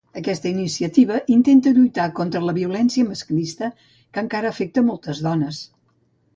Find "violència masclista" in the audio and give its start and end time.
2.59-3.71